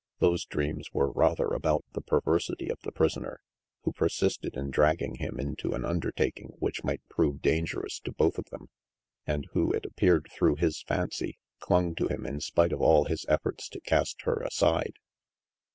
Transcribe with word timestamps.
Those 0.17 0.45
dreams 0.45 0.91
were 0.93 1.11
rather 1.11 1.49
about 1.49 1.85
the 1.93 2.01
perversity 2.01 2.71
of 2.71 2.79
the 2.81 2.91
prisoner, 2.91 3.39
who 3.83 3.91
persisted 3.91 4.55
in 4.57 4.71
dragging 4.71 5.17
him 5.17 5.39
into 5.39 5.73
an 5.75 5.85
undertaking 5.85 6.53
which 6.57 6.83
might 6.83 7.07
prove 7.07 7.43
dan 7.43 7.67
gerous 7.67 8.01
to 8.05 8.11
both 8.11 8.39
of 8.39 8.45
them, 8.49 8.69
and 9.27 9.45
who, 9.53 9.71
it 9.71 9.85
appeared 9.85 10.25
through 10.31 10.55
his 10.55 10.81
fancy, 10.81 11.37
clung 11.59 11.93
to 11.93 12.07
him 12.07 12.25
in 12.25 12.39
spite 12.39 12.73
of 12.73 12.81
all 12.81 13.05
his 13.05 13.27
efforts 13.29 13.69
to 13.69 13.79
cast 13.81 14.23
her 14.23 14.41
aside. 14.41 14.95